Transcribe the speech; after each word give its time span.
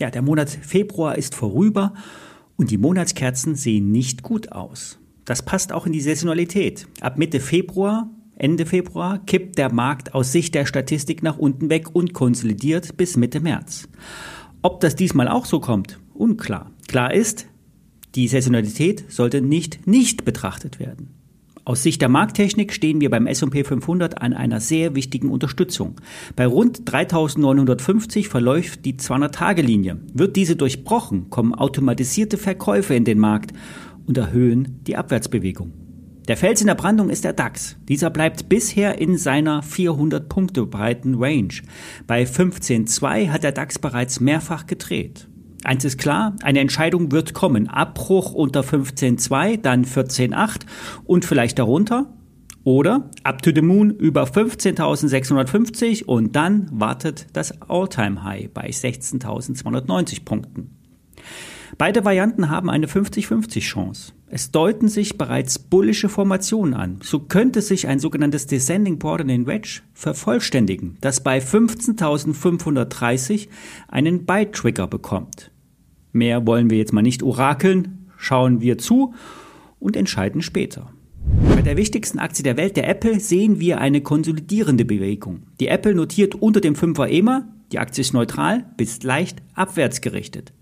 Ja, 0.00 0.10
der 0.10 0.22
Monat 0.22 0.48
Februar 0.48 1.18
ist 1.18 1.34
vorüber 1.34 1.92
und 2.56 2.70
die 2.70 2.78
Monatskerzen 2.78 3.54
sehen 3.54 3.92
nicht 3.92 4.22
gut 4.22 4.50
aus. 4.50 4.98
Das 5.26 5.44
passt 5.44 5.72
auch 5.72 5.84
in 5.84 5.92
die 5.92 6.00
Saisonalität. 6.00 6.88
Ab 7.02 7.18
Mitte 7.18 7.38
Februar, 7.38 8.08
Ende 8.34 8.64
Februar 8.64 9.18
kippt 9.18 9.58
der 9.58 9.70
Markt 9.70 10.14
aus 10.14 10.32
Sicht 10.32 10.54
der 10.54 10.64
Statistik 10.64 11.22
nach 11.22 11.36
unten 11.36 11.68
weg 11.68 11.94
und 11.94 12.14
konsolidiert 12.14 12.96
bis 12.96 13.18
Mitte 13.18 13.40
März. 13.40 13.88
Ob 14.62 14.80
das 14.80 14.96
diesmal 14.96 15.28
auch 15.28 15.44
so 15.44 15.60
kommt, 15.60 15.98
unklar. 16.14 16.70
Klar 16.88 17.12
ist, 17.12 17.46
die 18.14 18.26
Saisonalität 18.26 19.04
sollte 19.12 19.42
nicht 19.42 19.86
nicht 19.86 20.24
betrachtet 20.24 20.80
werden. 20.80 21.19
Aus 21.64 21.82
Sicht 21.82 22.00
der 22.00 22.08
Markttechnik 22.08 22.72
stehen 22.72 23.00
wir 23.00 23.10
beim 23.10 23.26
S&P 23.26 23.64
500 23.64 24.20
an 24.22 24.32
einer 24.32 24.60
sehr 24.60 24.94
wichtigen 24.94 25.30
Unterstützung. 25.30 25.96
Bei 26.34 26.46
rund 26.46 26.90
3950 26.90 28.28
verläuft 28.28 28.84
die 28.84 28.94
200-Tage-Linie. 28.94 29.98
Wird 30.14 30.36
diese 30.36 30.56
durchbrochen, 30.56 31.28
kommen 31.28 31.54
automatisierte 31.54 32.38
Verkäufe 32.38 32.94
in 32.94 33.04
den 33.04 33.18
Markt 33.18 33.52
und 34.06 34.16
erhöhen 34.16 34.80
die 34.86 34.96
Abwärtsbewegung. 34.96 35.72
Der 36.28 36.36
Fels 36.36 36.60
in 36.60 36.68
der 36.68 36.76
Brandung 36.76 37.10
ist 37.10 37.24
der 37.24 37.32
DAX. 37.32 37.76
Dieser 37.88 38.08
bleibt 38.08 38.48
bisher 38.48 38.98
in 38.98 39.16
seiner 39.16 39.62
400 39.62 40.28
Punkte 40.28 40.64
breiten 40.64 41.16
Range. 41.16 41.54
Bei 42.06 42.22
15.2 42.22 43.30
hat 43.30 43.42
der 43.42 43.52
DAX 43.52 43.78
bereits 43.78 44.20
mehrfach 44.20 44.66
gedreht. 44.66 45.28
Eins 45.64 45.84
ist 45.84 45.98
klar, 45.98 46.36
eine 46.42 46.60
Entscheidung 46.60 47.12
wird 47.12 47.34
kommen. 47.34 47.68
Abbruch 47.68 48.32
unter 48.32 48.62
15.2, 48.62 49.60
dann 49.60 49.84
14.8 49.84 50.62
und 51.04 51.24
vielleicht 51.24 51.58
darunter. 51.58 52.06
Oder 52.64 53.10
up 53.24 53.42
to 53.42 53.52
the 53.54 53.62
moon 53.62 53.90
über 53.90 54.24
15.650 54.24 56.04
und 56.04 56.36
dann 56.36 56.68
wartet 56.72 57.26
das 57.32 57.60
All-Time 57.62 58.22
High 58.22 58.50
bei 58.52 58.68
16.290 58.68 60.24
Punkten. 60.24 60.76
Beide 61.78 62.04
Varianten 62.04 62.50
haben 62.50 62.68
eine 62.68 62.86
50-50 62.86 63.60
Chance. 63.60 64.12
Es 64.32 64.52
deuten 64.52 64.86
sich 64.86 65.18
bereits 65.18 65.58
bullische 65.58 66.08
Formationen 66.08 66.74
an. 66.74 67.00
So 67.02 67.18
könnte 67.18 67.60
sich 67.62 67.88
ein 67.88 67.98
sogenanntes 67.98 68.46
Descending 68.46 69.00
Board 69.00 69.22
in 69.22 69.48
Wedge 69.48 69.80
vervollständigen, 69.92 70.96
das 71.00 71.24
bei 71.24 71.40
15.530 71.40 73.48
einen 73.88 74.26
Buy-Trigger 74.26 74.86
bekommt. 74.86 75.50
Mehr 76.12 76.46
wollen 76.46 76.70
wir 76.70 76.78
jetzt 76.78 76.92
mal 76.92 77.02
nicht 77.02 77.24
orakeln, 77.24 78.06
schauen 78.16 78.60
wir 78.60 78.78
zu 78.78 79.14
und 79.80 79.96
entscheiden 79.96 80.42
später. 80.42 80.92
Bei 81.48 81.62
der 81.62 81.76
wichtigsten 81.76 82.20
Aktie 82.20 82.44
der 82.44 82.56
Welt, 82.56 82.76
der 82.76 82.88
Apple, 82.88 83.18
sehen 83.18 83.58
wir 83.58 83.80
eine 83.80 84.00
konsolidierende 84.00 84.84
Bewegung. 84.84 85.42
Die 85.58 85.66
Apple 85.66 85.96
notiert 85.96 86.36
unter 86.36 86.60
dem 86.60 86.74
5er 86.74 87.08
EMA, 87.08 87.48
die 87.72 87.80
Aktie 87.80 88.02
ist 88.02 88.12
neutral 88.12 88.64
bis 88.76 89.02
leicht 89.02 89.42
abwärts 89.54 90.00
gerichtet. 90.00 90.52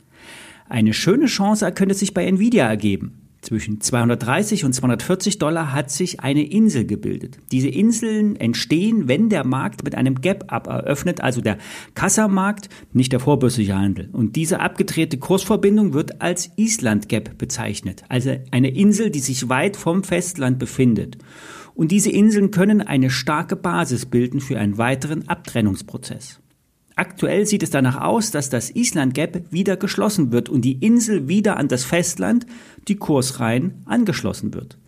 Eine 0.70 0.94
schöne 0.94 1.26
Chance 1.26 1.70
könnte 1.72 1.94
sich 1.94 2.14
bei 2.14 2.24
Nvidia 2.24 2.66
ergeben. 2.66 3.27
Zwischen 3.40 3.80
230 3.80 4.64
und 4.64 4.72
240 4.72 5.38
Dollar 5.38 5.72
hat 5.72 5.90
sich 5.90 6.20
eine 6.20 6.42
Insel 6.42 6.84
gebildet. 6.84 7.38
Diese 7.52 7.68
Inseln 7.68 8.34
entstehen, 8.34 9.06
wenn 9.06 9.28
der 9.28 9.44
Markt 9.44 9.84
mit 9.84 9.94
einem 9.94 10.20
Gap-Up 10.20 10.66
eröffnet, 10.66 11.20
also 11.20 11.40
der 11.40 11.58
Kassamarkt, 11.94 12.68
nicht 12.92 13.12
der 13.12 13.20
vorbörsliche 13.20 13.76
Handel. 13.76 14.08
Und 14.12 14.34
diese 14.34 14.58
abgedrehte 14.60 15.18
Kursverbindung 15.18 15.92
wird 15.92 16.20
als 16.20 16.50
Island 16.56 17.08
Gap 17.08 17.38
bezeichnet, 17.38 18.02
also 18.08 18.36
eine 18.50 18.70
Insel, 18.70 19.10
die 19.10 19.20
sich 19.20 19.48
weit 19.48 19.76
vom 19.76 20.02
Festland 20.02 20.58
befindet. 20.58 21.16
Und 21.74 21.92
diese 21.92 22.10
Inseln 22.10 22.50
können 22.50 22.82
eine 22.82 23.08
starke 23.08 23.54
Basis 23.54 24.06
bilden 24.06 24.40
für 24.40 24.58
einen 24.58 24.78
weiteren 24.78 25.28
Abtrennungsprozess. 25.28 26.40
Aktuell 26.98 27.46
sieht 27.46 27.62
es 27.62 27.70
danach 27.70 28.00
aus, 28.00 28.32
dass 28.32 28.50
das 28.50 28.74
Island 28.74 29.14
Gap 29.14 29.52
wieder 29.52 29.76
geschlossen 29.76 30.32
wird 30.32 30.48
und 30.48 30.62
die 30.62 30.84
Insel 30.84 31.28
wieder 31.28 31.56
an 31.56 31.68
das 31.68 31.84
Festland, 31.84 32.44
die 32.88 32.96
Kursreihen, 32.96 33.84
angeschlossen 33.84 34.52
wird. 34.52 34.78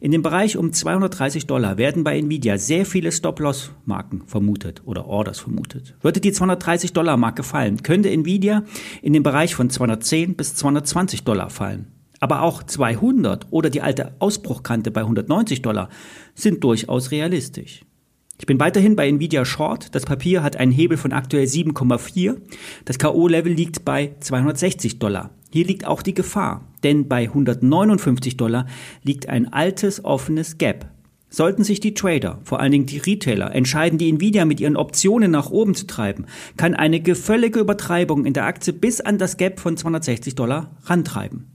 In 0.00 0.10
dem 0.10 0.22
Bereich 0.22 0.56
um 0.56 0.72
230 0.72 1.46
Dollar 1.46 1.78
werden 1.78 2.02
bei 2.02 2.18
Nvidia 2.18 2.58
sehr 2.58 2.84
viele 2.84 3.12
Stop-Loss-Marken 3.12 4.22
vermutet 4.26 4.82
oder 4.84 5.06
Orders 5.06 5.38
vermutet. 5.38 5.94
Würde 6.00 6.20
die 6.20 6.32
230 6.32 6.92
Dollar 6.92 7.16
Marke 7.16 7.44
fallen, 7.44 7.84
könnte 7.84 8.10
Nvidia 8.10 8.64
in 9.00 9.12
den 9.12 9.22
Bereich 9.22 9.54
von 9.54 9.70
210 9.70 10.34
bis 10.34 10.56
220 10.56 11.22
Dollar 11.22 11.50
fallen. 11.50 11.86
Aber 12.18 12.42
auch 12.42 12.64
200 12.64 13.46
oder 13.50 13.70
die 13.70 13.80
alte 13.80 14.16
Ausbruchkante 14.18 14.90
bei 14.90 15.02
190 15.02 15.62
Dollar 15.62 15.88
sind 16.34 16.64
durchaus 16.64 17.12
realistisch. 17.12 17.82
Ich 18.40 18.46
bin 18.46 18.58
weiterhin 18.58 18.96
bei 18.96 19.06
Nvidia 19.06 19.44
Short. 19.44 19.94
Das 19.94 20.06
Papier 20.06 20.42
hat 20.42 20.56
einen 20.56 20.72
Hebel 20.72 20.96
von 20.96 21.12
aktuell 21.12 21.44
7,4. 21.44 22.38
Das 22.86 22.98
K.O.-Level 22.98 23.50
liegt 23.50 23.84
bei 23.84 24.14
260 24.18 24.98
Dollar. 24.98 25.28
Hier 25.52 25.66
liegt 25.66 25.86
auch 25.86 26.00
die 26.00 26.14
Gefahr, 26.14 26.64
denn 26.82 27.06
bei 27.06 27.24
159 27.24 28.38
Dollar 28.38 28.66
liegt 29.02 29.28
ein 29.28 29.52
altes 29.52 30.02
offenes 30.06 30.56
Gap. 30.56 30.88
Sollten 31.28 31.64
sich 31.64 31.80
die 31.80 31.92
Trader, 31.92 32.38
vor 32.42 32.60
allen 32.60 32.72
Dingen 32.72 32.86
die 32.86 32.96
Retailer, 32.96 33.54
entscheiden, 33.54 33.98
die 33.98 34.08
Nvidia 34.08 34.46
mit 34.46 34.58
ihren 34.58 34.78
Optionen 34.78 35.30
nach 35.30 35.50
oben 35.50 35.74
zu 35.74 35.86
treiben, 35.86 36.24
kann 36.56 36.74
eine 36.74 37.00
gefällige 37.00 37.60
Übertreibung 37.60 38.24
in 38.24 38.32
der 38.32 38.46
Aktie 38.46 38.72
bis 38.72 39.02
an 39.02 39.18
das 39.18 39.36
Gap 39.36 39.60
von 39.60 39.76
260 39.76 40.34
Dollar 40.34 40.70
rantreiben. 40.84 41.50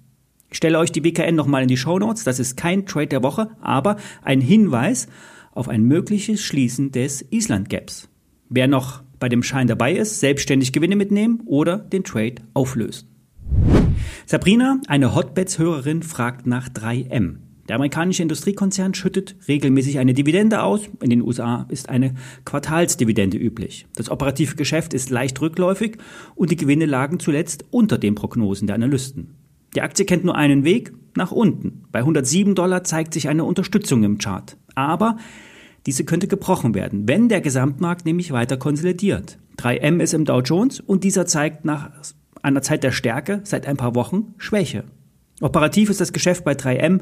Ich 0.52 0.57
stelle 0.57 0.78
euch 0.78 0.91
die 0.91 1.02
BKN 1.02 1.34
nochmal 1.34 1.63
in 1.63 1.67
die 1.67 1.78
Show 1.78 1.97
Notes. 1.97 2.23
Das 2.23 2.40
ist 2.40 2.57
kein 2.57 2.85
Trade 2.85 3.07
der 3.07 3.23
Woche, 3.23 3.50
aber 3.59 3.97
ein 4.22 4.40
Hinweis 4.40 5.07
auf 5.55 5.67
ein 5.67 5.83
mögliches 5.83 6.43
Schließen 6.43 6.91
des 6.91 7.25
Island 7.31 7.69
Gaps. 7.69 8.07
Wer 8.49 8.67
noch 8.67 9.01
bei 9.19 9.29
dem 9.29 9.41
Schein 9.41 9.67
dabei 9.67 9.93
ist, 9.93 10.19
selbstständig 10.19 10.71
Gewinne 10.71 10.95
mitnehmen 10.95 11.41
oder 11.45 11.77
den 11.79 12.03
Trade 12.03 12.35
auflösen. 12.53 13.09
Sabrina, 14.27 14.79
eine 14.88 15.16
Hotbeds-Hörerin, 15.16 16.03
fragt 16.03 16.45
nach 16.45 16.69
3M. 16.69 17.38
Der 17.67 17.77
amerikanische 17.77 18.21
Industriekonzern 18.21 18.93
schüttet 18.93 19.35
regelmäßig 19.47 19.97
eine 19.97 20.13
Dividende 20.13 20.61
aus. 20.61 20.81
In 21.01 21.09
den 21.09 21.23
USA 21.23 21.66
ist 21.69 21.89
eine 21.89 22.13
Quartalsdividende 22.43 23.37
üblich. 23.37 23.87
Das 23.95 24.11
operative 24.11 24.55
Geschäft 24.55 24.93
ist 24.93 25.09
leicht 25.09 25.41
rückläufig 25.41 25.97
und 26.35 26.51
die 26.51 26.57
Gewinne 26.57 26.85
lagen 26.85 27.19
zuletzt 27.19 27.66
unter 27.72 27.97
den 27.97 28.13
Prognosen 28.13 28.67
der 28.67 28.75
Analysten. 28.75 29.35
Die 29.75 29.81
Aktie 29.81 30.05
kennt 30.05 30.23
nur 30.23 30.35
einen 30.35 30.63
Weg, 30.63 30.93
nach 31.16 31.31
unten. 31.31 31.83
Bei 31.91 31.99
107 31.99 32.55
Dollar 32.55 32.83
zeigt 32.83 33.13
sich 33.13 33.29
eine 33.29 33.45
Unterstützung 33.45 34.03
im 34.03 34.17
Chart. 34.17 34.57
Aber 34.75 35.17
diese 35.85 36.03
könnte 36.03 36.27
gebrochen 36.27 36.73
werden, 36.73 37.07
wenn 37.07 37.29
der 37.29 37.41
Gesamtmarkt 37.41 38.05
nämlich 38.05 38.31
weiter 38.31 38.57
konsolidiert. 38.57 39.37
3M 39.57 40.01
ist 40.01 40.13
im 40.13 40.25
Dow 40.25 40.41
Jones 40.41 40.79
und 40.79 41.03
dieser 41.03 41.25
zeigt 41.25 41.65
nach 41.65 41.91
einer 42.41 42.61
Zeit 42.61 42.83
der 42.83 42.91
Stärke 42.91 43.41
seit 43.43 43.67
ein 43.67 43.77
paar 43.77 43.95
Wochen 43.95 44.33
Schwäche. 44.37 44.83
Operativ 45.41 45.89
ist 45.89 45.99
das 45.99 46.13
Geschäft 46.13 46.45
bei 46.45 46.53
3M 46.53 47.01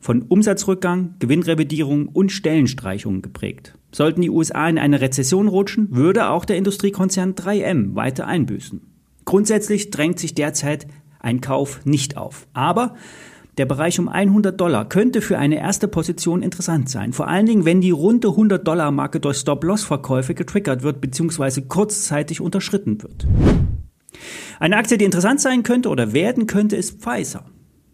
von 0.00 0.22
Umsatzrückgang, 0.22 1.16
Gewinnrevidierung 1.18 2.08
und 2.08 2.30
Stellenstreichungen 2.30 3.22
geprägt. 3.22 3.74
Sollten 3.90 4.20
die 4.20 4.30
USA 4.30 4.68
in 4.68 4.78
eine 4.78 5.00
Rezession 5.00 5.48
rutschen, 5.48 5.88
würde 5.90 6.28
auch 6.28 6.44
der 6.44 6.56
Industriekonzern 6.56 7.34
3M 7.34 7.96
weiter 7.96 8.26
einbüßen. 8.26 8.80
Grundsätzlich 9.24 9.90
drängt 9.90 10.20
sich 10.20 10.34
derzeit 10.34 10.86
ein 11.18 11.40
Kauf 11.40 11.84
nicht 11.84 12.16
auf. 12.16 12.46
Aber 12.52 12.94
der 13.58 13.66
Bereich 13.66 13.98
um 14.00 14.08
100 14.08 14.58
Dollar 14.58 14.88
könnte 14.88 15.20
für 15.20 15.38
eine 15.38 15.58
erste 15.58 15.86
Position 15.86 16.42
interessant 16.42 16.88
sein. 16.88 17.12
Vor 17.12 17.28
allen 17.28 17.46
Dingen, 17.46 17.64
wenn 17.64 17.82
die 17.82 17.90
runde 17.90 18.28
100 18.28 18.66
Dollar 18.66 18.90
Marke 18.90 19.20
durch 19.20 19.38
Stop-Loss-Verkäufe 19.38 20.34
getriggert 20.34 20.82
wird 20.82 21.00
bzw. 21.00 21.62
kurzzeitig 21.62 22.40
unterschritten 22.40 23.02
wird. 23.02 23.26
Eine 24.58 24.76
Aktie, 24.76 24.96
die 24.96 25.04
interessant 25.04 25.40
sein 25.40 25.62
könnte 25.62 25.88
oder 25.88 26.12
werden 26.12 26.46
könnte, 26.46 26.76
ist 26.76 27.02
Pfizer. 27.02 27.44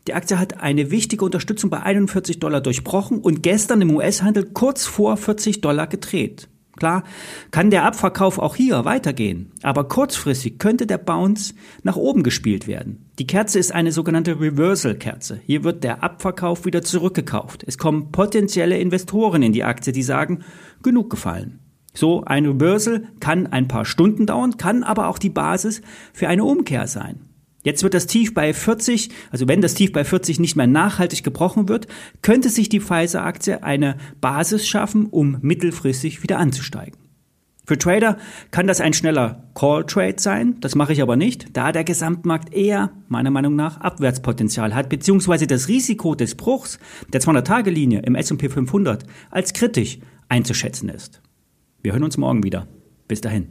Die 0.06 0.14
Aktie 0.14 0.38
hat 0.38 0.60
eine 0.60 0.90
wichtige 0.90 1.24
Unterstützung 1.24 1.70
bei 1.70 1.82
41 1.82 2.38
Dollar 2.38 2.60
durchbrochen 2.60 3.18
und 3.18 3.42
gestern 3.42 3.82
im 3.82 3.94
US-Handel 3.94 4.44
kurz 4.44 4.86
vor 4.86 5.16
40 5.16 5.60
Dollar 5.60 5.86
gedreht. 5.86 6.48
Klar, 6.78 7.02
kann 7.50 7.72
der 7.72 7.82
Abverkauf 7.82 8.38
auch 8.38 8.54
hier 8.54 8.84
weitergehen, 8.84 9.50
aber 9.64 9.88
kurzfristig 9.88 10.60
könnte 10.60 10.86
der 10.86 10.98
Bounce 10.98 11.54
nach 11.82 11.96
oben 11.96 12.22
gespielt 12.22 12.68
werden. 12.68 13.10
Die 13.18 13.26
Kerze 13.26 13.58
ist 13.58 13.72
eine 13.74 13.90
sogenannte 13.90 14.40
Reversal-Kerze. 14.40 15.40
Hier 15.44 15.64
wird 15.64 15.82
der 15.82 16.04
Abverkauf 16.04 16.66
wieder 16.66 16.82
zurückgekauft. 16.82 17.64
Es 17.66 17.78
kommen 17.78 18.12
potenzielle 18.12 18.78
Investoren 18.78 19.42
in 19.42 19.52
die 19.52 19.64
Aktie, 19.64 19.92
die 19.92 20.04
sagen, 20.04 20.44
genug 20.84 21.10
gefallen. 21.10 21.58
So 21.94 22.22
ein 22.24 22.46
Reversal 22.46 23.08
kann 23.18 23.48
ein 23.48 23.66
paar 23.66 23.84
Stunden 23.84 24.26
dauern, 24.26 24.56
kann 24.56 24.84
aber 24.84 25.08
auch 25.08 25.18
die 25.18 25.30
Basis 25.30 25.82
für 26.12 26.28
eine 26.28 26.44
Umkehr 26.44 26.86
sein. 26.86 27.27
Jetzt 27.62 27.82
wird 27.82 27.94
das 27.94 28.06
Tief 28.06 28.34
bei 28.34 28.54
40, 28.54 29.10
also 29.30 29.48
wenn 29.48 29.60
das 29.60 29.74
Tief 29.74 29.92
bei 29.92 30.04
40 30.04 30.38
nicht 30.38 30.56
mehr 30.56 30.66
nachhaltig 30.66 31.24
gebrochen 31.24 31.68
wird, 31.68 31.88
könnte 32.22 32.50
sich 32.50 32.68
die 32.68 32.80
Pfizer-Aktie 32.80 33.62
eine 33.62 33.96
Basis 34.20 34.66
schaffen, 34.66 35.06
um 35.06 35.38
mittelfristig 35.40 36.22
wieder 36.22 36.38
anzusteigen. 36.38 36.98
Für 37.66 37.76
Trader 37.76 38.16
kann 38.50 38.66
das 38.66 38.80
ein 38.80 38.94
schneller 38.94 39.50
Call-Trade 39.54 40.14
sein, 40.16 40.56
das 40.60 40.74
mache 40.74 40.94
ich 40.94 41.02
aber 41.02 41.16
nicht, 41.16 41.54
da 41.54 41.70
der 41.70 41.84
Gesamtmarkt 41.84 42.54
eher, 42.54 42.92
meiner 43.08 43.30
Meinung 43.30 43.56
nach, 43.56 43.78
Abwärtspotenzial 43.78 44.74
hat, 44.74 44.88
beziehungsweise 44.88 45.46
das 45.46 45.68
Risiko 45.68 46.14
des 46.14 46.34
Bruchs 46.34 46.78
der 47.12 47.20
200-Tage-Linie 47.20 48.00
im 48.06 48.14
S&P 48.14 48.48
500 48.48 49.04
als 49.30 49.52
kritisch 49.52 49.98
einzuschätzen 50.30 50.88
ist. 50.88 51.20
Wir 51.82 51.92
hören 51.92 52.04
uns 52.04 52.16
morgen 52.16 52.42
wieder. 52.42 52.66
Bis 53.06 53.20
dahin. 53.20 53.48